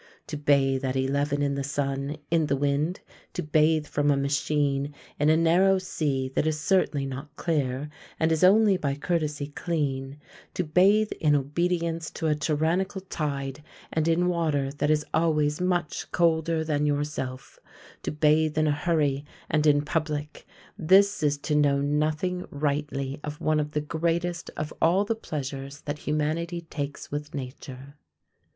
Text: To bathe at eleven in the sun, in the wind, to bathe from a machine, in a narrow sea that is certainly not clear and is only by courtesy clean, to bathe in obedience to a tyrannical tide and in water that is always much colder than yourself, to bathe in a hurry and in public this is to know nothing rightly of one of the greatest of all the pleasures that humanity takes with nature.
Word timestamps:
To 0.25 0.35
bathe 0.35 0.83
at 0.83 0.95
eleven 0.95 1.43
in 1.43 1.53
the 1.53 1.63
sun, 1.63 2.17
in 2.31 2.47
the 2.47 2.55
wind, 2.57 3.01
to 3.33 3.43
bathe 3.43 3.85
from 3.85 4.09
a 4.09 4.17
machine, 4.17 4.95
in 5.19 5.29
a 5.29 5.37
narrow 5.37 5.77
sea 5.77 6.27
that 6.29 6.47
is 6.47 6.59
certainly 6.59 7.05
not 7.05 7.35
clear 7.35 7.87
and 8.19 8.31
is 8.31 8.43
only 8.43 8.77
by 8.77 8.95
courtesy 8.95 9.49
clean, 9.49 10.17
to 10.55 10.63
bathe 10.63 11.11
in 11.21 11.35
obedience 11.35 12.09
to 12.17 12.25
a 12.25 12.33
tyrannical 12.33 13.01
tide 13.01 13.61
and 13.93 14.07
in 14.07 14.25
water 14.27 14.71
that 14.71 14.89
is 14.89 15.05
always 15.13 15.61
much 15.61 16.11
colder 16.11 16.63
than 16.63 16.87
yourself, 16.87 17.59
to 18.01 18.11
bathe 18.11 18.57
in 18.57 18.65
a 18.65 18.71
hurry 18.71 19.23
and 19.51 19.67
in 19.67 19.83
public 19.85 20.47
this 20.79 21.21
is 21.21 21.37
to 21.37 21.53
know 21.53 21.79
nothing 21.79 22.43
rightly 22.49 23.19
of 23.23 23.39
one 23.39 23.59
of 23.59 23.73
the 23.73 23.81
greatest 23.81 24.49
of 24.57 24.73
all 24.81 25.05
the 25.05 25.13
pleasures 25.13 25.81
that 25.81 25.99
humanity 25.99 26.59
takes 26.61 27.11
with 27.11 27.35
nature. 27.35 27.97